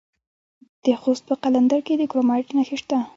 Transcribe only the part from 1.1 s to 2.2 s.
په قلندر کې د